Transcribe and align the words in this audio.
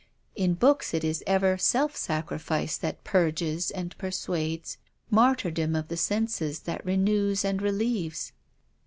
In 0.35 0.55
books 0.55 0.95
it 0.95 1.03
is 1.03 1.23
ever 1.27 1.59
self 1.59 1.95
sacrifice 1.95 2.75
that 2.75 3.03
purges 3.03 3.69
and 3.69 3.95
persuades, 3.99 4.79
martyrdom 5.11 5.75
of 5.75 5.89
the 5.89 5.95
senses 5.95 6.61
that 6.61 6.83
renews 6.83 7.45
and 7.45 7.61
relieves. 7.61 8.31